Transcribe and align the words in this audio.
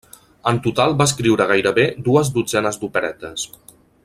En 0.51 0.59
total 0.67 0.95
va 1.01 1.07
escriure 1.11 1.47
gairebé 1.53 1.87
dues 2.09 2.35
dotzenes 2.39 2.83
d'operetes. 2.85 3.49